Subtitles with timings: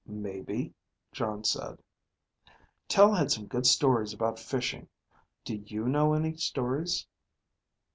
[0.07, 0.73] "Maybe,"
[1.11, 1.77] Jon said.
[2.87, 4.89] "Tel had some good stories about fishing.
[5.45, 7.05] Do you know any stories?"